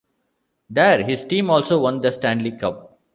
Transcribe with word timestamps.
There, 0.67 1.03
his 1.03 1.23
team 1.25 1.51
also 1.51 1.79
won 1.81 2.01
the 2.01 2.11
Stanley 2.11 2.57
Cup. 2.57 2.97